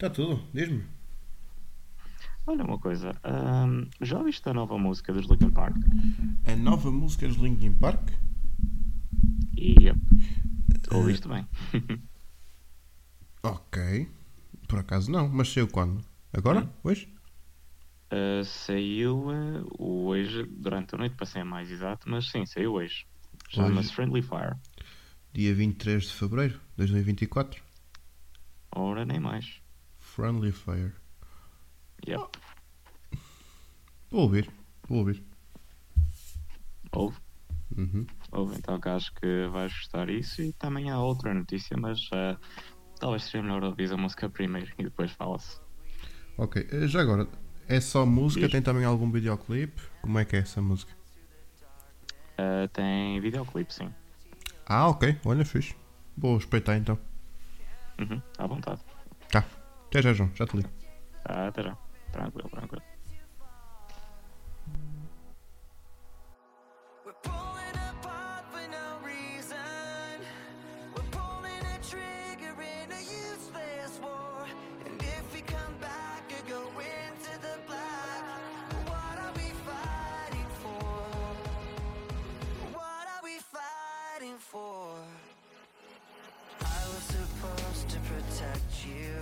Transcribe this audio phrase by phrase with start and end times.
[0.00, 0.82] Está tudo, diz-me.
[2.46, 3.12] Olha uma coisa,
[4.00, 5.76] já ouviste a nova música dos Linkin Park?
[6.46, 8.08] A nova música dos Linkin Park?
[9.58, 10.00] Yep,
[10.90, 11.46] ouviste bem.
[13.42, 14.08] Ok.
[14.66, 16.02] Por acaso não, mas saiu quando?
[16.32, 16.66] Agora?
[16.82, 17.12] Hoje?
[18.10, 23.06] Ah, saiu ah, hoje, durante a noite, para ser mais exato, mas sim, saiu hoje.
[23.50, 23.92] Chama-se?
[23.92, 24.56] Friendly Fire.
[25.34, 27.62] Dia 23 de Fevereiro de 2024.
[28.72, 29.59] Ora, nem mais.
[30.20, 30.92] Friendly Fire.
[32.06, 32.38] Yep,
[34.10, 34.50] Vou ouvir,
[34.86, 35.24] vou ouvir.
[36.92, 37.16] ouve.
[37.74, 38.06] Uhum.
[38.30, 40.42] Ouve, então que acho que vais gostar disso.
[40.42, 42.36] E também há outra notícia, mas ah,
[42.98, 45.58] talvez seja melhor ouvir a música primeiro e depois fala-se.
[46.36, 47.26] Ok, eh, já agora,
[47.66, 48.42] é só música?
[48.42, 48.52] Diz.
[48.52, 49.80] Tem também algum videoclipe?
[50.02, 50.92] Como é que é essa música?
[52.36, 53.90] Ah, tem videoclipe, sim.
[54.66, 55.74] Ah, ok, olha, fixe.
[56.14, 56.98] Vou respeitar então.
[57.98, 58.82] Uhum, à vontade.
[59.30, 59.44] Tá,
[59.90, 60.70] até já, João, já te ligo.
[61.24, 61.76] Tá, até já.
[62.12, 62.82] Tranquilo, tranquilo.
[88.80, 89.19] We're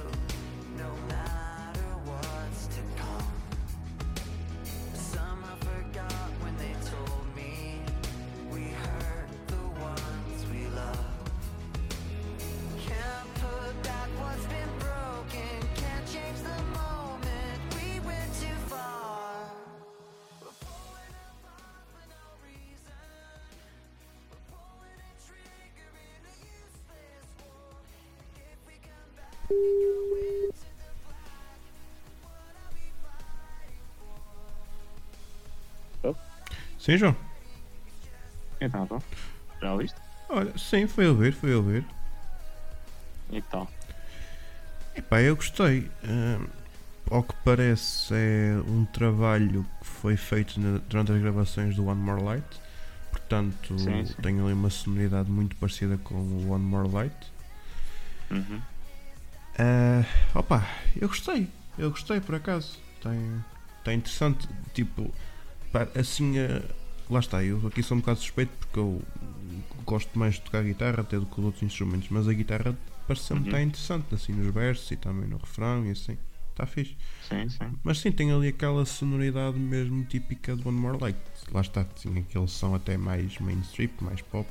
[36.78, 37.16] Sim, João?
[38.60, 39.02] Então, então,
[39.60, 39.96] já ouviste?
[40.28, 41.84] Olha, sim, foi a ouvir, foi a ouvir.
[43.30, 43.68] E tal.
[44.96, 45.90] Epá, eu gostei.
[46.04, 46.46] Hum,
[47.10, 52.00] ao que parece, é um trabalho que foi feito na- durante as gravações do One
[52.00, 52.60] More Light.
[53.10, 54.14] Portanto, Sim, sim.
[54.22, 57.32] tem ali uma sonoridade muito parecida com o One More Light.
[58.30, 58.60] Uhum.
[59.58, 60.04] Ah,
[60.34, 60.66] opa,
[61.00, 61.48] eu gostei.
[61.78, 62.78] Eu gostei por acaso.
[63.02, 63.44] Tem,
[63.84, 64.48] tem interessante.
[64.74, 65.12] Tipo,
[65.72, 66.62] pá, assim, ah,
[67.10, 67.42] lá está.
[67.42, 69.02] Eu aqui sou um bocado suspeito porque eu
[69.84, 72.08] gosto mais de tocar guitarra até do que os outros instrumentos.
[72.10, 72.76] Mas a guitarra
[73.06, 73.46] parece-me Uhum.
[73.46, 76.16] estar interessante, assim, nos versos e também no refrão e assim.
[76.52, 76.96] Está fixe.
[77.28, 77.78] Sim, sim.
[77.84, 81.16] Mas sim, tem ali aquela sonoridade mesmo típica de One More Light.
[81.52, 84.48] Lá está, tinha aquele som até mais mainstream, mais pop.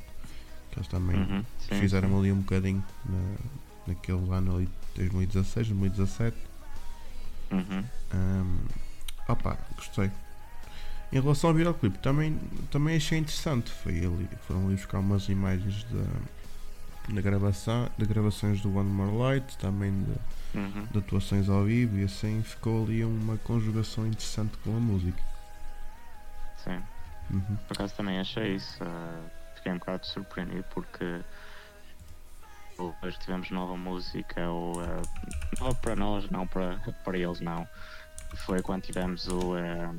[0.70, 1.44] Que eles também Uhum.
[1.58, 2.18] sim fizeram sim.
[2.18, 3.34] ali um bocadinho na,
[3.88, 6.36] naquele ano ali, 2016, 2017.
[7.50, 7.84] Uhum.
[8.12, 8.58] Ahm,
[9.28, 10.10] opa, gostei.
[11.10, 12.38] Em relação ao videoclipe, também,
[12.70, 13.70] também achei interessante.
[13.70, 19.16] Foi ali, foram ali buscar umas imagens da, da gravação, de gravações do One More
[19.16, 20.12] Light, também de,
[20.54, 20.86] Uhum.
[20.90, 25.22] de atuações ao vivo e assim ficou ali uma conjugação interessante com a música.
[26.64, 26.82] Sim.
[27.30, 27.56] Uhum.
[27.68, 28.78] Por acaso também achei isso.
[28.82, 29.20] ah,
[29.56, 31.20] fiquei um bocado surpreendido porque
[32.78, 34.74] hoje tivemos nova música, ou
[35.60, 37.66] não para nós, não para, para eles não.
[38.44, 39.94] Foi quando tivemos o, ah,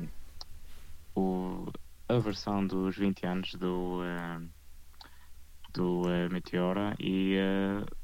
[1.14, 1.66] o
[2.08, 4.40] a versão dos 20 anos do ah,
[5.72, 7.36] do Meteora e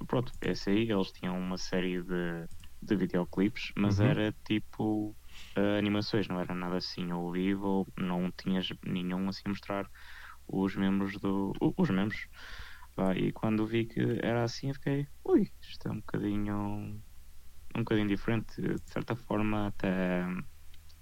[0.06, 2.46] pronto, esse aí eles tinham uma série de,
[2.80, 4.06] de videoclipes, mas Uhum.
[4.06, 5.16] era tipo
[5.78, 9.88] animações, não era nada assim ao vivo, não tinhas nenhum assim a mostrar
[10.46, 11.52] os membros do.
[11.76, 12.28] os membros.
[12.96, 17.02] Pá, e quando vi que era assim eu fiquei, ui, isto é um bocadinho
[17.76, 20.24] um bocadinho diferente, de certa forma até,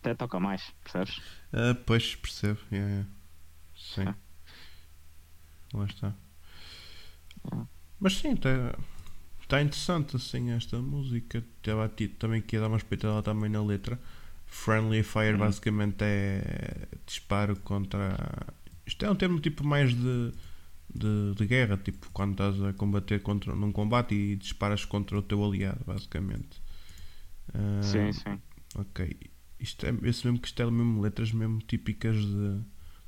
[0.00, 1.22] até toca mais, percebes?
[1.52, 3.10] Ah, pois percebo, yeah, yeah.
[3.74, 4.04] sim.
[4.08, 4.16] Ah.
[5.74, 6.14] Lá está.
[7.52, 7.66] Ah.
[8.00, 8.76] Mas sim, está
[9.48, 11.44] tá interessante assim esta música.
[11.58, 11.88] Estava
[12.18, 14.00] também que ia dar uma espetadela também na letra.
[14.46, 15.38] Friendly Fire Uhum.
[15.38, 18.16] basicamente é disparo contra.
[18.86, 20.32] Isto é um termo tipo mais de,
[20.92, 25.22] de, de guerra, tipo quando estás a combater contra, num combate e disparas contra o
[25.22, 26.60] teu aliado, basicamente.
[27.54, 28.42] Ah, Sim, sim.
[28.76, 29.16] Ok.
[29.60, 32.58] Isto é esse mesmo que isto é mesmo letras mesmo típicas de,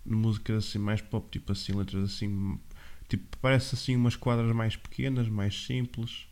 [0.06, 2.61] de músicas assim mais pop, tipo assim, letras assim
[3.08, 6.28] tipo, parece assim umas quadras mais pequenas, mais simples.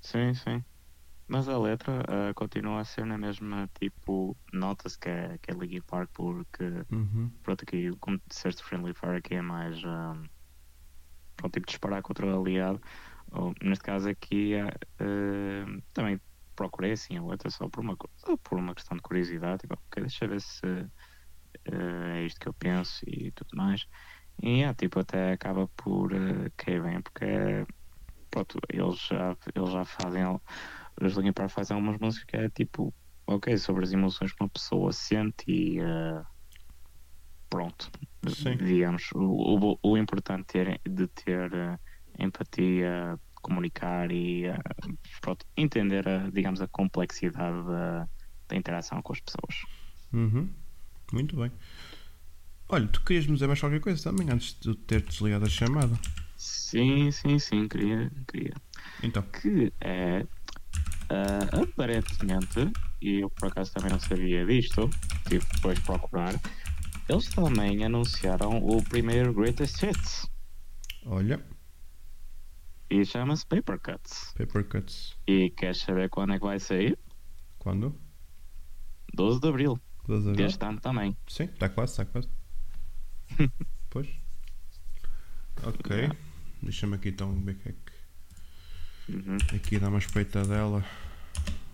[0.00, 0.64] Sim, sim.
[1.28, 5.54] Mas a letra ah, continua a ser na mesma, tipo, nota-se que é, que é
[5.54, 7.32] Linkin Park porque, Uhum.
[7.42, 10.14] pronto, aqui, como disseste, Friendly Fire aqui é mais, ah,
[11.36, 12.80] pronto, tipo, disparar contra o aliado.
[13.32, 16.20] ou, neste caso aqui, eh, também
[16.56, 19.60] procurei assim a outra só por uma, só por uma questão de curiosidade.
[19.62, 20.66] Tipo, ok, deixa eu ver se
[21.66, 23.86] eh, é isto que eu penso e tudo mais.
[24.42, 27.26] E é, tipo, até acaba por uh, cair bem, porque
[28.30, 30.24] pronto, eles já, eles já fazem,
[31.00, 32.94] os Linkin Park fazem algumas músicas que é tipo,
[33.26, 36.22] ok, sobre as emoções que uma pessoa sente e eh,
[37.48, 37.90] pronto,
[38.28, 38.56] Sim.
[38.56, 41.78] digamos, o, o, o importante ter, de ter eh,
[42.18, 44.58] empatia, comunicar e eh,
[45.20, 48.08] pronto, entender, a, digamos, a complexidade da,
[48.48, 49.62] da interação com as pessoas.
[50.12, 50.48] Uhum.
[51.12, 51.52] Muito bem.
[52.68, 55.94] Olha, tu querias me dizer mais qualquer coisa também antes de ter desligado a chamada?
[56.38, 58.54] Sim, sim, sim, queria, queria.
[59.02, 60.26] Então, que é
[61.08, 62.70] ah, aparentemente,
[63.00, 64.88] e eu por acaso também não sabia disto,
[65.28, 66.34] tive depois de procurar,
[67.08, 70.32] eles também anunciaram o primeiro Greatest Hits
[71.06, 71.44] olha,
[72.90, 74.34] e chama-se Paper Cuts.
[74.36, 75.16] Paper Cuts.
[75.26, 76.98] E queres saber quando é que vai sair?
[77.58, 77.98] Quando?
[79.14, 80.46] 12 de Abril, 12 de abril?
[80.46, 81.16] deste ano também.
[81.26, 82.28] Sim, está quase, está quase.
[83.90, 84.08] pois.
[85.64, 85.96] Ok.
[85.96, 86.16] Yeah.
[86.62, 87.91] Deixa-me aqui então ver o que é que.
[89.08, 90.84] Uhum, Aqui dá uma espreitadela.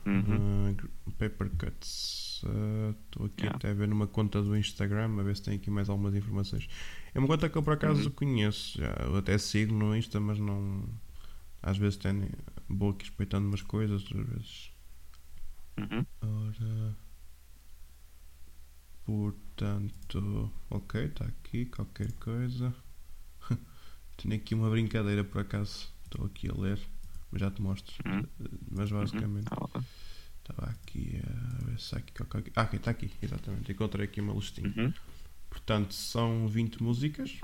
[0.06, 0.75] uhum,
[1.06, 2.42] Uh, paper Cuts.
[2.44, 3.56] Uh, Estou aqui Yeah.
[3.56, 6.69] até a ver numa conta do Instagram a ver se tem aqui mais algumas informações.
[7.14, 8.10] É uma conta que eu por acaso Uhum.
[8.10, 8.78] conheço.
[8.78, 10.88] Já, eu até sigo no Insta, mas não.
[11.62, 12.30] Às vezes tem.
[12.69, 14.70] Vou aqui espreitando umas coisas, outras vezes.
[15.78, 16.06] uhum.
[16.22, 16.96] Ora.
[19.04, 20.52] Portanto.
[20.70, 22.75] Ok, está aqui qualquer coisa.
[24.16, 25.88] Tenho aqui uma brincadeira por acaso.
[26.04, 26.78] Estou aqui a ler,
[27.34, 27.94] já te mostro.
[28.08, 28.25] Uhum.
[28.70, 29.48] Mas basicamente.
[29.50, 29.82] Bom.
[30.40, 32.50] Estava aqui a ver se há aqui qualquer.
[32.56, 33.70] Ah, ok, está aqui, exatamente.
[33.70, 34.72] Encontrei aqui uma listinha.
[34.76, 34.92] Uhum,
[35.50, 37.38] Portanto, são 20 músicas.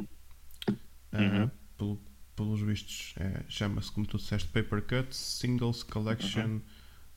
[1.12, 1.50] Uhum.
[1.78, 2.00] pelo-
[2.34, 6.58] pelos vistos, é, chama-se, como tu disseste, Paper Cuts Singles Collection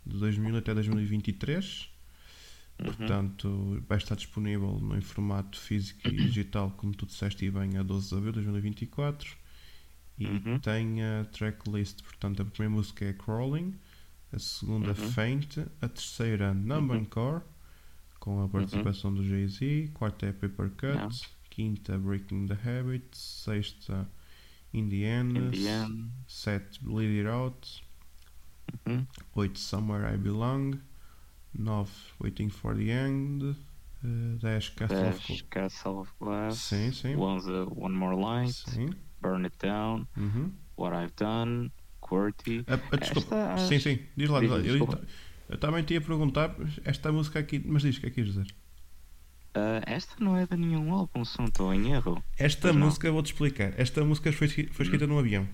[0.06, 1.90] de 2000 até 2023.
[2.80, 7.78] uhum, Portanto, vai estar disponível em formato físico e digital, como tu disseste, e bem
[7.78, 9.36] a 12 de abril de 2024.
[10.18, 10.60] E Uhum.
[10.60, 13.76] tem a tracklist, portanto, a primeira música é Crawling,
[14.34, 14.96] a segunda Uhum.
[15.12, 17.44] Faint, a terceira Numb Core,
[18.20, 21.16] com a participação do Jay-Z, quarta é Paper Cut, Yeah.
[21.52, 24.10] quinta Breaking the Habit, sexta
[24.74, 26.12] In the End, In the end.
[26.28, 27.84] sete Bleed It Out,
[28.88, 29.08] Uhum.
[29.36, 30.80] 8 Somewhere I Belong,
[31.54, 31.88] 9
[32.20, 33.56] Waiting for the End,
[34.04, 37.16] eh, 10 Castle Castle of Glass, Sim, sim.
[37.16, 38.90] One's a- One More Light, Sim.
[39.22, 40.52] Burn It Down, Uhum.
[40.78, 41.72] What I've Done,
[42.02, 42.64] QWERTY.
[42.68, 43.36] Ah, ah, desculpa.
[43.36, 44.00] Esta- Sim, sim.
[44.16, 44.58] Diz lá, diz lá.
[44.58, 45.02] Eu, desculpa.
[45.50, 46.56] eu também te ia perguntar
[46.86, 48.48] esta música aqui, mas diz o que é que quis dizer.
[49.56, 52.24] Ah, esta não é de nenhum álbum, se não estou em erro.
[52.38, 53.74] Esta Pois música, vou-te explicar.
[53.78, 55.48] Esta música foi, foi escrita num avião.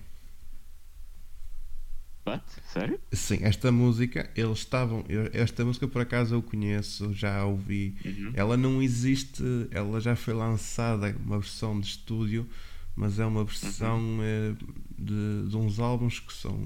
[2.26, 2.42] What?
[2.72, 2.98] Sério?
[3.12, 5.04] Sim, esta música, eles estavam.
[5.32, 7.94] Esta música por acaso eu conheço, já a ouvi.
[8.04, 8.32] Uhum.
[8.34, 12.48] Ela não existe, ela já foi lançada, uma versão de estúdio,
[12.96, 14.54] mas é uma versão eh,
[14.98, 16.58] de, de uns álbuns que são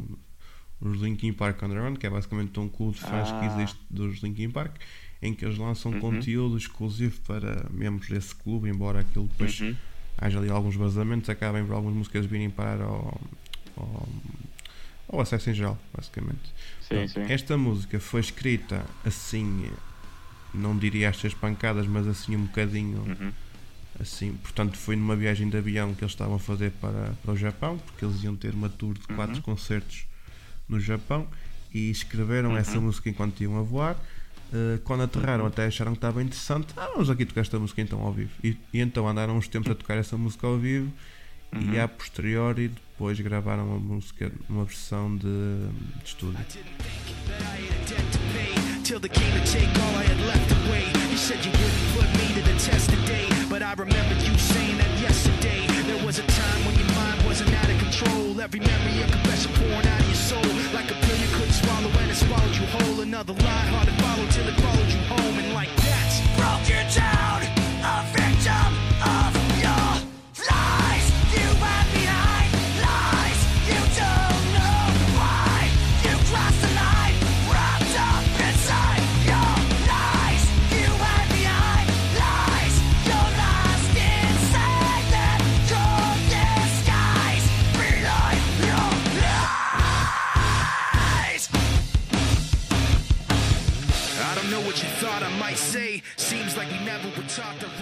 [0.81, 3.47] os Linkin Park Underground, que é basicamente um clube de fãs que Ah.
[3.47, 4.77] existe dos Linkin Park,
[5.21, 5.99] em que eles lançam Uhum.
[6.01, 9.75] conteúdo exclusivo para membros desse clube, embora aquilo depois Uhum.
[10.19, 13.21] haja ali alguns vazamentos, acabem por algumas músicas virem parar ao,
[13.77, 14.09] ao,
[15.09, 16.53] ao acesso em geral, basicamente.
[16.81, 17.21] Sim, Pronto, sim.
[17.33, 19.69] Esta música foi escrita assim,
[20.55, 23.33] não diria estas pancadas, mas assim um bocadinho Uhum.
[24.01, 24.33] Assim.
[24.43, 27.79] Portanto, foi numa viagem de avião que eles estavam a fazer para, para o Japão,
[27.79, 29.43] porque eles iam ter uma tour de quatro Uhum.
[29.43, 30.05] concertos
[30.69, 31.27] no Japão
[31.73, 32.85] e escreveram essa Uhum.
[32.85, 33.97] música enquanto iam a voar.
[34.51, 36.69] Uh, quando aterraram, até acharam que estava interessante.
[36.77, 38.31] Ah, vamos aqui tocar esta música então ao vivo.
[38.43, 40.91] E, e então andaram uns tempos a tocar essa música ao vivo
[41.51, 41.73] Uhum.
[41.73, 46.39] e a posteriori depois gravaram a música numa versão de, de estúdio.
[48.85, 48.99] till
[53.59, 55.67] but I remembered you saying that yesterday.
[55.83, 58.41] There was a time when your mind wasn't out of control.
[58.41, 61.91] Every memory a confession pouring out of your soul, like a pill you couldn't swallow
[61.91, 63.01] and it swallowed you whole.
[63.01, 66.83] Another lie hard to follow till it followed you home, and like that broke you
[66.95, 67.43] down,
[67.83, 68.71] a victim
[69.03, 69.48] of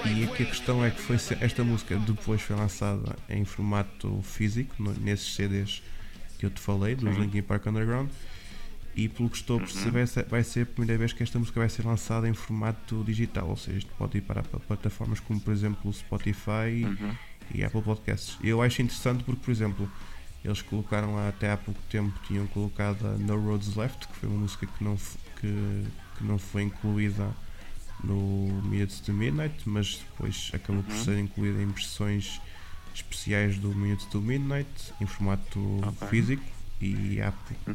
[0.05, 4.75] E aqui a questão é que foi esta música depois foi lançada em formato físico,
[5.01, 5.83] nesses CDs
[6.39, 7.21] que eu te falei, dos Sim.
[7.23, 8.11] Linkin Park Underground.
[8.95, 11.61] E pelo que estou a perceber, essa vai ser a primeira vez que esta música
[11.61, 15.53] vai ser lançada em formato digital, ou seja, isto pode ir para plataformas como, por
[15.53, 17.15] exemplo, o Spotify Uhum.
[17.55, 18.39] e Apple Podcasts.
[18.43, 19.91] Eu acho interessante porque, por exemplo,
[20.45, 24.29] eles colocaram lá até há pouco tempo, tinham colocado a No Roads Left, que foi
[24.31, 24.97] uma música que não,
[25.41, 25.85] que,
[26.19, 27.29] que não foi incluída
[28.03, 31.05] no Minutes to Midnight, mas depois acabou por Uhum.
[31.05, 32.41] ser incluída em versões
[32.95, 34.69] especiais do Minutes to Midnight,
[35.01, 36.09] em formato Ok.
[36.09, 36.43] físico,
[36.81, 37.33] e há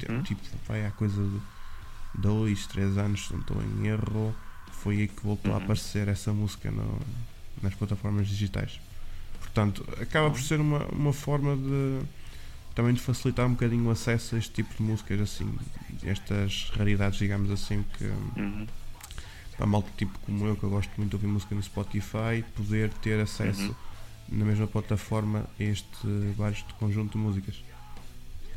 [0.10, 0.22] Uhum.
[0.24, 1.40] tipo, vai há coisa de
[2.16, 4.36] 2, 3 anos, se não estou em erro,
[4.72, 5.63] foi aí que voltou a Uhum.
[5.63, 7.00] aparecer essa música no-
[7.62, 8.80] nas plataformas digitais.
[9.40, 12.01] Portanto, acaba por ser uma, uma forma de
[12.74, 15.54] também de facilitar um bocadinho o acesso a este tipo de músicas, assim,
[16.04, 18.06] estas raridades, digamos assim, que
[18.40, 18.66] Uhum.
[19.58, 22.89] Para malta tipo como eu, que eu gosto muito de ouvir música no Spotify, poder
[22.93, 23.75] ter acesso
[24.29, 27.63] na mesma plataforma a este vários conjunto de músicas.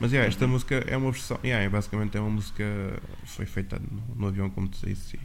[0.01, 0.53] Mas yeah, esta Uhum.
[0.53, 2.65] música é uma versão, yeah, é basicamente é uma música
[3.27, 5.17] foi feita no, no avião como te disse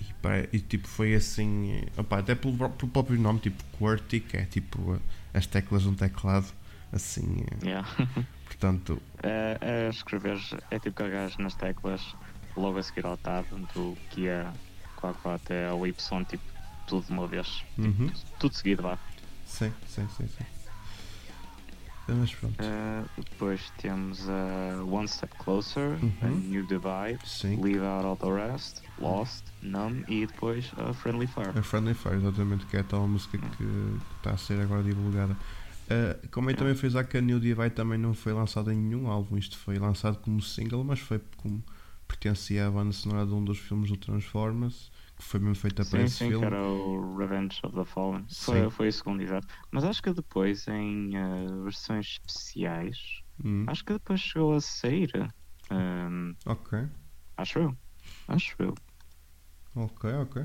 [0.00, 0.04] e,
[0.52, 4.44] e, e, tipo foi assim, opá, até pelo, pelo próprio nome, tipo QWERTY, que é
[4.44, 5.00] tipo
[5.34, 6.46] as teclas de um teclado,
[6.92, 7.88] assim, eh, Yeah.
[8.46, 10.38] portanto, É, é escrever,
[10.70, 12.14] é tipo carregar nas teclas
[12.58, 14.50] logo a seguir ao tab do que é
[14.96, 16.42] qual até ao Y, tipo
[16.86, 17.62] tudo de uma vez.
[17.78, 18.98] uhum, Tudo seguido vá.
[19.44, 20.44] sim, sim, sim, sim.
[22.08, 26.36] Mas pronto, Uh, depois temos a One Step Closer, a Uhum.
[26.38, 27.60] New Divide, sim.
[27.62, 31.50] Leave Out All the Rest, Lost, Numb e depois a Friendly Fire.
[31.54, 34.82] A Friendly Fire, exatamente, que é a tal música que, que está a ser agora
[34.82, 35.34] divulgada.
[35.34, 39.06] Uh, como eu também frisar que a New Divide também não foi lançada em nenhum
[39.08, 41.62] álbum, isto foi lançado como single, mas foi como
[42.08, 46.02] pertencia à banda sonora de um dos filmes do Transformers, que foi mesmo feita para
[46.02, 46.44] Sim, esse sim, que filme.
[46.44, 48.28] era o Revenge of the Fallen.
[48.28, 48.68] Sim.
[48.68, 49.46] Foi, foi o segundo, exato.
[49.72, 52.98] Mas acho que depois, em uh, versões especiais,
[53.42, 55.10] Hum, acho que depois chegou a sair.
[55.70, 56.72] um, ok,
[57.36, 57.78] acho eu.
[58.28, 58.74] Acho eu.
[59.74, 60.36] ok, ok.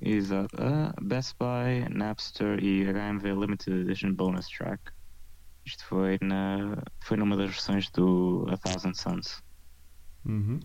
[0.00, 0.56] Exato.
[0.58, 4.92] Ah, Best Buy, Napster e HMV Limited Edition Bonus Track.
[5.70, 9.42] Isto foi, na, foi numa das versões do A Thousand Suns.
[10.24, 10.58] Uhum.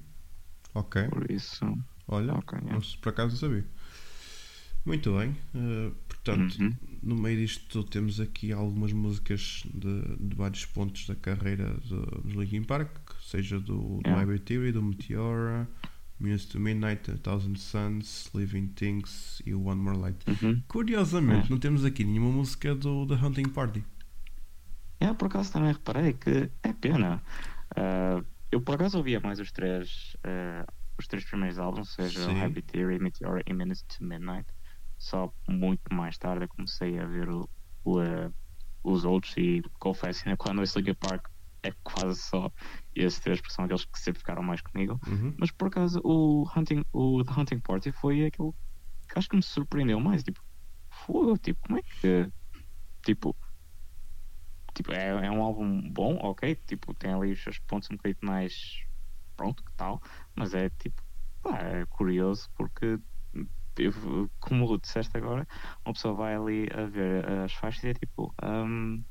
[0.74, 1.64] Ok, Por isso.
[2.08, 2.74] olha, Ok, yeah.
[2.74, 3.66] não se- por acaso sabia.
[4.86, 6.76] Muito bem, uh, portanto, Uhum.
[7.02, 12.64] no meio disto temos aqui algumas músicas de, de vários pontos da carreira dos Linkin
[12.64, 12.90] Park,
[13.22, 14.22] seja do, do Yeah.
[14.22, 15.68] Hybrid Theory, do Meteora,
[16.20, 20.24] Minutes to Midnight, A Thousand Suns, Living Things e One More Light.
[20.28, 20.62] Uhum.
[20.68, 21.50] Curiosamente, É.
[21.50, 23.84] não temos aqui nenhuma música do The Hunting Party.
[25.02, 27.22] Yeah, por acaso também reparei que é pena.
[27.75, 30.66] Ah, eu por acaso ouvia mais os três, ah,
[30.98, 32.42] os três primeiros álbuns, seja, Sim.
[32.42, 34.48] Happy Theory, Meteora e Minutes to Midnight.
[34.98, 37.50] Só muito mais tarde eu comecei a ver o,
[37.84, 38.32] o, ah,
[38.84, 41.28] os outros e confesso ainda quando ouço Linkin Park
[41.64, 42.52] é quase só
[42.96, 45.00] esses três, porque são aqueles que sempre ficaram mais comigo.
[45.08, 45.34] Uhum.
[45.38, 48.52] Mas por acaso o Hunting, o The Hunting Party foi aquele
[49.10, 50.24] que acho que me surpreendeu mais.
[50.24, 50.42] Tipo,
[51.42, 52.30] tipo, como é que.
[53.04, 53.36] Tipo,
[54.75, 56.55] tipo é, é um álbum bom, ok.
[56.67, 58.53] Tipo, tem ali os seus pontos um bocadinho mais.
[59.38, 60.01] Pronto, que tal.
[60.36, 61.01] Mas é tipo,
[61.41, 63.00] pá, é curioso porque.
[63.77, 65.48] eu- Como disseste agora,
[65.86, 69.03] uma pessoa vai ali a ver as faixas e é tipo, um,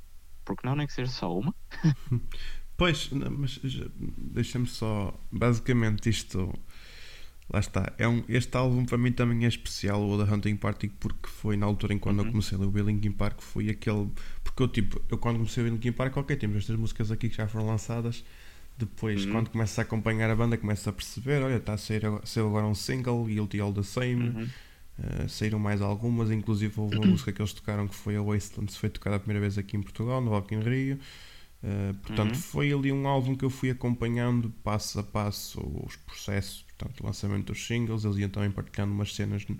[0.45, 1.55] porque não, nem que seja só uma?
[2.77, 3.61] Pois, não, mas
[4.19, 5.15] deixa-me só.
[5.31, 6.53] Basicamente, isto.
[7.53, 7.93] Lá está.
[7.99, 11.57] É um, este álbum para mim também é especial, o The Hunting Party, porque foi
[11.57, 12.31] na altura em quando eu Uhum.
[12.31, 13.41] comecei a ouvir Linkin Park.
[13.43, 14.09] Foi aquele.
[14.43, 17.37] Porque eu, tipo, eu quando comecei ouvir Linkin Park, ok, temos estas músicas aqui que
[17.37, 18.25] já foram lançadas.
[18.77, 19.33] Depois, Uhum.
[19.33, 22.67] quando começa a acompanhar a banda, começa a perceber: olha, está a sair, saiu agora
[22.67, 24.29] um single, Guilty All the Same.
[24.31, 24.49] Uhum.
[24.97, 28.77] Uh, saíram mais algumas, inclusive houve uma música que eles tocaram que foi a Wastelands,
[28.77, 30.99] foi tocada a primeira vez aqui em Portugal, no Rock in Rio.
[31.67, 32.41] Uh, portanto, Uhum.
[32.43, 37.07] foi ali um álbum que eu fui acompanhando passo a passo os processos, portanto, o
[37.07, 38.05] lançamento dos singles.
[38.05, 39.57] Eles iam também partilhando umas cenas no,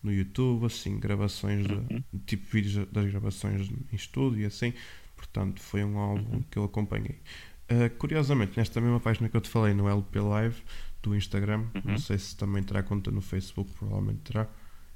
[0.00, 2.02] no YouTube, assim, gravações, de- Uhum.
[2.24, 4.72] tipo vídeos das gravações em estúdio e assim.
[5.16, 6.42] Portanto, foi um álbum Uhum.
[6.48, 7.18] que eu acompanhei.
[7.68, 10.62] Uh, curiosamente, nesta mesma página que eu te falei no LP Live
[11.02, 11.82] do Instagram, Uhum.
[11.84, 14.48] não sei se também terá conta no Facebook, provavelmente terá,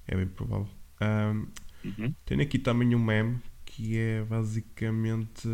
[0.06, 0.68] é bem provável.
[1.00, 1.46] Um,
[1.84, 2.14] Uhum.
[2.24, 5.48] tenho aqui também um meme que é basicamente.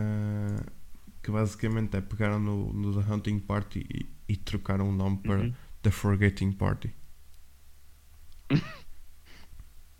[0.00, 0.72] Ah,
[1.22, 5.42] que basicamente é pegaram no, no The Hunting Party e, e trocaram o nome para
[5.42, 5.54] Uhum.
[5.82, 6.94] The Forgetting Party.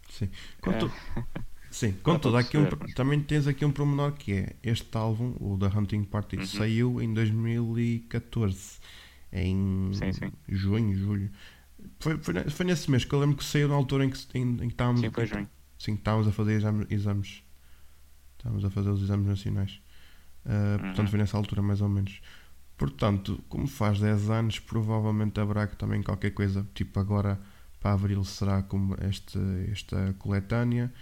[0.08, 0.30] Sim.
[0.60, 0.90] Conto,
[1.70, 5.66] sim, contudo, aqui um, também tens aqui um promenor que é este álbum, o The
[5.76, 6.46] Hunting Party, Uhum.
[6.46, 8.78] saiu em 2014,
[9.32, 10.32] em Sim, sim.
[10.48, 11.30] junho, julho.
[12.00, 14.42] Foi, foi, foi nesse mês que eu lembro que saiu na altura em que, em,
[14.54, 15.48] em que estávamos, Sim, foi junho.
[15.78, 17.42] sim, estávamos a fazer exames, exames
[18.38, 19.80] Estávamos a fazer os exames nacionais.
[20.44, 22.20] Uh, Portanto, foi nessa altura mais ou menos.
[22.76, 27.38] Portanto, como faz 10 anos, provavelmente haverá também qualquer coisa, tipo agora
[27.78, 29.38] para abril será como este,
[29.70, 30.92] esta coletânea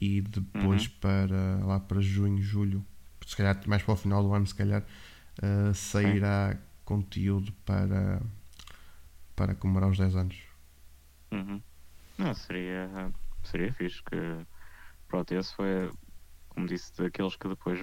[0.00, 2.84] e depois para lá para junho, julho,
[3.26, 8.20] se calhar mais para o final do ano, se calhar uh, sairá conteúdo para,
[9.36, 10.38] para comemorar os 10 anos.
[11.30, 11.62] Uhum.
[12.18, 13.12] Não, seria,
[13.44, 14.16] seria fixe que
[15.06, 15.90] pronto, esse foi
[16.50, 17.80] como disse, daqueles que depois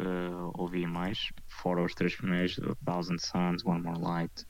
[0.00, 4.44] uh, ouvi mais, fora os três primeiros, Thousand Suns, One More Light,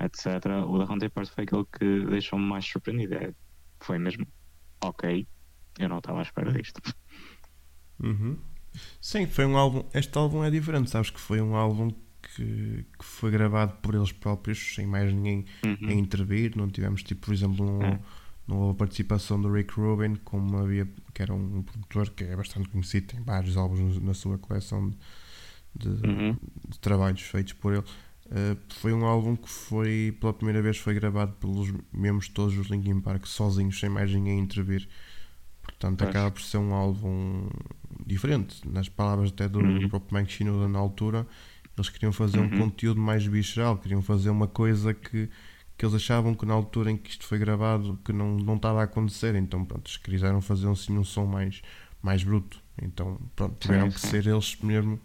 [0.00, 0.44] etc.
[0.66, 3.14] O da Haunted Part foi aquele que deixou-me mais surpreendido.
[3.14, 3.34] É,
[3.80, 4.26] foi mesmo,
[4.82, 5.26] ok,
[5.78, 6.80] eu não estava à espera disto.
[8.02, 8.38] Uhum.
[9.00, 9.84] Sim, foi um álbum.
[9.92, 11.90] Este álbum é diferente, sabes que foi um álbum
[12.22, 15.88] que, que foi gravado por eles próprios, sem mais ninguém Uhum.
[15.88, 16.56] a intervir.
[16.56, 18.00] Não tivemos, tipo, por exemplo, um, É.
[18.48, 22.34] não houve a participação do Rick Rubin, como havia, que era um produtor que é
[22.34, 24.90] bastante conhecido, tem vários álbuns na sua coleção
[25.76, 26.36] de, Uhum.
[26.68, 27.84] de trabalhos feitos por ele.
[28.26, 32.66] Uh, foi um álbum que foi, pela primeira vez, foi gravado pelos membros todos dos
[32.68, 34.88] Linkin Park, sozinhos, sem mais ninguém intervir.
[35.62, 36.10] Portanto, Pois.
[36.10, 37.48] acaba por ser um álbum
[38.06, 38.66] diferente.
[38.68, 39.80] Nas palavras até do, Uhum.
[39.80, 41.26] do próprio Mike Shinoda na altura,
[41.76, 42.58] eles queriam fazer um Uhum.
[42.58, 45.28] conteúdo mais visceral, queriam fazer uma coisa que,
[45.78, 48.80] que eles achavam que na altura em que isto foi gravado que não, não estava
[48.80, 49.34] a acontecer.
[49.36, 51.62] Então, pronto, eles quiseram fazer assim um som mais,
[52.02, 52.60] mais bruto.
[52.82, 54.08] Então, pronto, tiveram Sim, que sim.
[54.08, 55.00] ser eles mesmo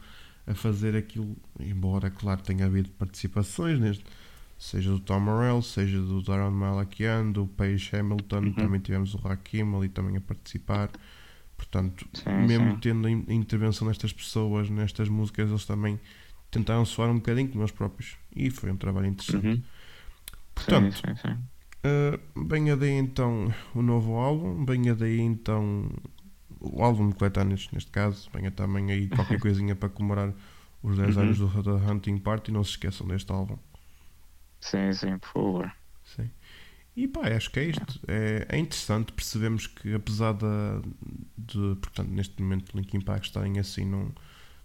[0.47, 4.03] a fazer aquilo, embora, claro, tenha havido participações neste,
[4.57, 8.53] seja do Tom Morello, seja do Darren Malakian, do Paige Hamilton, Uhum.
[8.53, 10.91] também tivemos o Rakim ali também a participar.
[11.57, 15.99] Portanto, Sim, mesmo tendo a in- a intervenção destas pessoas nestas músicas, eles também
[16.51, 18.17] tentaram soar um bocadinho como eles próprios.
[18.35, 19.45] E foi um trabalho interessante.
[19.45, 19.63] Uhum.
[20.55, 21.49] Portanto, sim, sim, sim.
[21.85, 25.89] Uh, venha daí então o novo álbum, venha daí então
[26.61, 30.33] o álbum de coletâneos, neste caso, venha também aí qualquer coisinha para comemorar
[30.83, 31.17] os 10 Uhum.
[31.17, 33.57] anos do Hunting Party, não se esqueçam deste álbum.
[34.61, 35.73] Sim, sim, por favor.
[36.03, 36.29] Sim.
[36.95, 38.01] E pá, acho que é isto.
[38.07, 40.81] É, é interessante, percebemos que apesar da,
[41.37, 44.11] de, portanto, neste momento Linkin Park estarem assim num,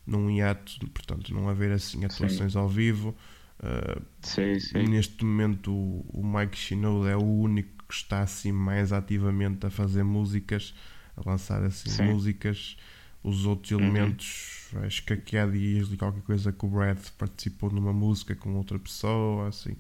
[0.07, 3.17] num hiato, portanto, não haver assim atuações ao vivo,
[3.63, 4.89] uh, Sim, sim.
[4.91, 9.71] Neste momento o, o Mike Shinoda é o único que está assim mais ativamente a
[9.71, 10.75] fazer músicas,
[11.17, 11.95] a lançar assim Sim.
[11.95, 12.77] músicas.
[13.23, 14.13] Os outros Uhum.
[14.13, 18.35] elementos, acho que aqui há dias li qualquer coisa que o Brad participou numa música
[18.37, 19.77] com outra pessoa, assim.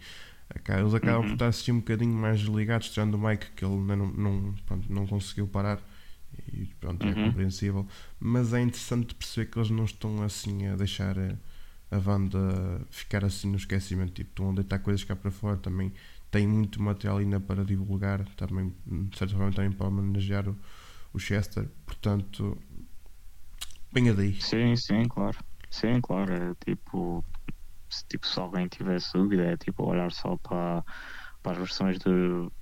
[0.78, 1.34] Eles acabam por Uhum.
[1.34, 5.06] estar assim um bocadinho mais ligados, tirando o Mike, que ele não, não, pronto, não
[5.06, 5.80] conseguiu parar.
[6.52, 7.16] E pronto, é Uhum.
[7.16, 7.86] compreensível.
[8.20, 11.34] Mas é interessante perceber que eles não estão assim a deixar a,
[11.90, 12.38] a banda
[12.90, 14.12] ficar assim no esquecimento.
[14.12, 15.57] Tipo, estão a deitar coisas cá para fora.
[15.57, 15.92] Também
[16.31, 18.24] tem muito material ainda para divulgar.
[18.37, 20.57] Também, de certa forma, também para homenagear o,
[21.12, 21.68] o Chester.
[21.87, 22.57] Portanto,
[23.92, 24.38] venha daí.
[24.40, 25.38] Sim, sim, claro.
[25.70, 26.33] Sim, claro.
[26.33, 27.24] É tipo,
[27.90, 30.85] se, tipo, se alguém tivesse dúvida, é tipo olhar só para,
[31.42, 32.11] para as versões de,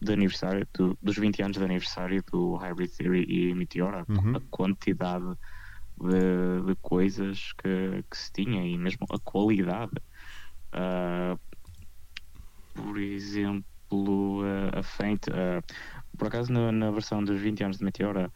[0.03, 4.37] de aniversário, do- dos 20 anos de aniversário do Hybrid Theory e Meteor, a, Uhum.
[4.37, 5.27] a quantidade
[5.99, 9.93] de, de coisas que, que se tinha e mesmo a qualidade.
[10.73, 11.37] Ah,
[12.75, 14.43] por exemplo,
[14.75, 15.63] a, Faint, ah,
[16.19, 18.33] por acaso na, na versão dos 20 anos de Meteora,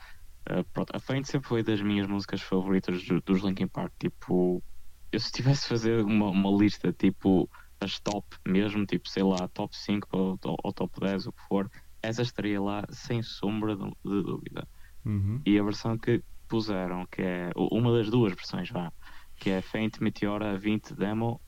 [0.48, 3.92] ah, pronto, a Faint sempre foi das minhas músicas favoritas do- dos Linkin Park.
[4.00, 4.64] Tipo,
[5.12, 9.48] eu se tivesse de fazer uma, uma lista, tipo, as top mesmo, tipo, sei lá,
[9.48, 11.70] top 5 ou, ou top 10, o que for,
[12.02, 14.68] essa estaria lá sem sombra de, de dúvida.
[15.04, 15.42] Uhum.
[15.46, 18.92] E a versão que puseram, que é uma das duas versões, vá,
[19.36, 21.40] que é Faint Meteora 20 Demo,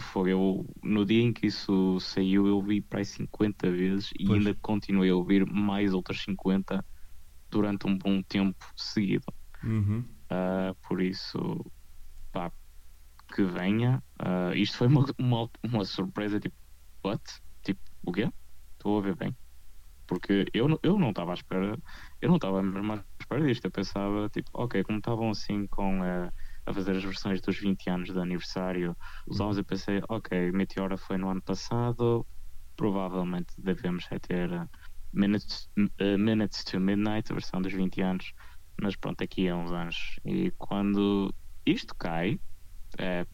[0.00, 4.24] foi eu, no dia em que isso saiu, eu vi para aí 50 vezes e
[4.24, 4.46] Pois.
[4.46, 6.84] ainda continuei a ouvir mais outras 50
[7.50, 9.24] durante um bom tempo seguido.
[9.64, 10.04] Uhum.
[10.30, 11.38] Ah, por isso,
[12.30, 12.52] pá,
[13.34, 14.02] que venha.
[14.20, 16.56] Ah, isto foi uma, uma, uma surpresa, tipo,
[17.04, 17.22] what?
[17.64, 18.30] Tipo, o quê?
[18.74, 19.36] Estou a ver bem.
[20.08, 21.78] Porque eu, não- eu não estava à espera,
[22.20, 23.66] eu não estava mesmo à espera disto.
[23.66, 26.30] Eu pensava, tipo, ok, como estavam assim com eh,
[26.66, 30.96] a fazer as versões dos 20 anos de aniversário, os álbuns, eu pensei, ok, Meteora
[30.96, 32.26] foi no ano passado,
[32.76, 34.66] provavelmente devemos é ter eh,
[35.12, 35.68] Minutes,
[35.98, 38.32] eh, Minutes to Midnight, a versão dos 20 anos,
[38.80, 39.96] mas pronto, aqui há uns anos.
[40.24, 41.34] E quando
[41.66, 42.38] isto cai,
[42.98, 43.26] é,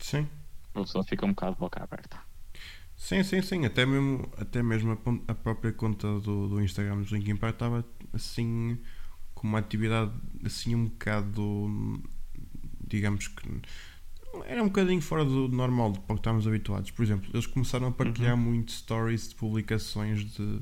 [0.00, 0.28] Sim.
[0.74, 2.23] a pessoa fica um bocado de boca aberta.
[3.04, 3.66] Sim, sim, sim.
[3.66, 7.84] Até mesmo, até mesmo a, a própria conta do, do Instagram dos Linkin Park estava
[8.14, 8.78] assim
[9.34, 10.10] com uma atividade
[10.42, 12.02] assim um bocado
[12.88, 13.46] digamos que
[14.46, 16.90] era um bocadinho fora do normal do para o que estávamos habituados.
[16.92, 20.60] Por exemplo, eles começaram a partilhar muito stories de publicações de,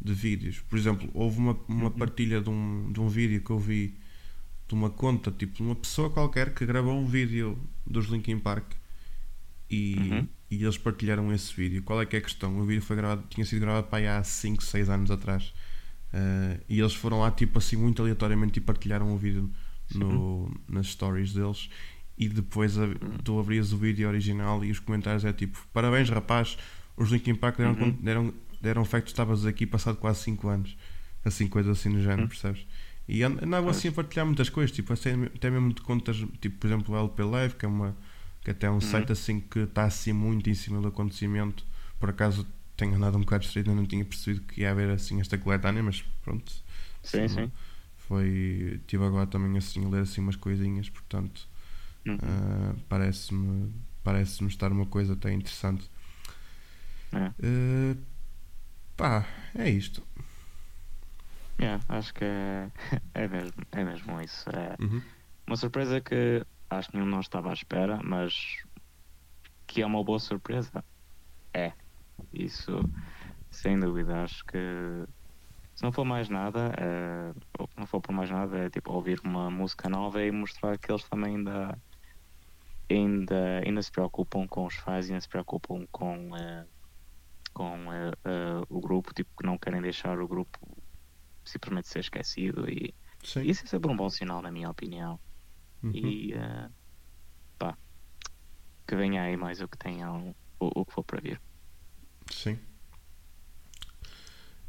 [0.00, 0.60] de vídeos.
[0.60, 3.94] Por exemplo, houve uma, uma partilha de um, de um vídeo que eu vi
[4.66, 8.72] de uma conta, tipo de uma pessoa qualquer que gravou um vídeo dos Linkin Park
[9.70, 10.28] e, Uhum.
[10.50, 11.82] E eles partilharam esse vídeo.
[11.82, 12.58] Qual é que é a questão?
[12.58, 15.52] O vídeo foi gravado, tinha sido gravado para aí há 5, 6 anos atrás.
[16.12, 19.50] Uh, e eles foram lá tipo assim muito aleatoriamente e partilharam o vídeo
[19.94, 21.68] no, nas stories deles
[22.16, 22.84] e depois a,
[23.22, 26.56] tu abrias o vídeo original e os comentários é tipo parabéns rapaz,
[26.96, 27.90] os Linkin Park deram, Uhum.
[28.00, 30.76] deram, deram fé que estavas aqui passado quase 5 anos
[31.24, 32.28] assim, coisas assim no género, Uhum.
[32.28, 32.66] percebes?
[33.06, 36.56] E and- andavam assim a partilhar muitas coisas, tipo, até, até mesmo de contas, tipo,
[36.58, 37.94] por exemplo, o LP Live, que é uma
[38.48, 38.80] que até é um Uhum.
[38.80, 41.64] site assim que está assim muito em cima do acontecimento.
[42.00, 45.36] Por acaso tenho andado um bocado distraído, não tinha percebido que ia haver assim esta
[45.38, 46.52] coletânea, mas pronto.
[47.02, 47.28] Sim, Sim.
[47.28, 47.52] sim.
[47.98, 48.80] Foi.
[48.86, 51.46] Tive agora também assim a ler assim umas coisinhas, portanto
[52.06, 52.18] Uhum.
[52.22, 53.72] ah, parece-me
[54.04, 55.90] parece-me estar uma coisa até interessante.
[57.12, 57.32] É.
[57.42, 57.94] Ah,
[58.96, 60.02] pá, é isto.
[61.60, 62.70] Yeah, acho que é,
[63.14, 64.48] é, mesmo, é mesmo isso.
[64.50, 65.02] É Uhum.
[65.46, 68.34] uma surpresa que acho que nenhum nós estava à espera, mas
[69.66, 70.84] que é uma boa surpresa.
[71.54, 71.72] É.
[72.32, 72.72] Isso,
[73.50, 74.22] sem dúvida.
[74.22, 74.58] Acho que
[75.74, 78.92] se não for mais nada, é, ou se não for por mais nada, é tipo
[78.92, 81.78] ouvir uma música nova e mostrar que eles também ainda,
[82.90, 86.66] ainda, ainda se preocupam com os fãs, ainda se preocupam com, eh,
[87.54, 88.12] com eh,
[88.68, 90.58] o grupo, tipo, que não querem deixar o grupo
[91.44, 93.42] simplesmente ser esquecido e Sim.
[93.42, 95.18] isso é sempre um bom sinal na minha opinião
[95.82, 95.92] Uhum.
[95.94, 96.68] e eh,
[97.58, 97.76] pá
[98.86, 101.40] que venha aí mais o que tenham o, o que for para vir
[102.32, 102.58] Sim.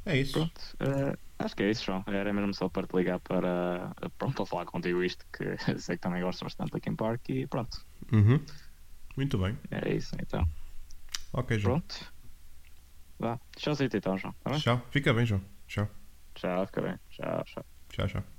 [0.06, 0.34] É isso.
[0.34, 4.36] pronto eh, acho que é isso João era mesmo só para te ligar para pronto
[4.36, 7.78] para falar contigo isto que sei que também gosto bastante aqui em Park e pronto
[8.12, 8.44] Uhum.
[9.18, 9.58] Muito bem.
[9.72, 10.44] é isso então
[11.34, 11.80] Ok, João.
[11.80, 12.14] pronto
[13.20, 14.60] vá tchau então João tá bem?
[14.60, 14.82] Tchau.
[14.92, 15.44] Fica bem, João.
[15.68, 15.90] Tchau.
[16.36, 18.39] tchau fica bem tchau tchau Tchau, tchau.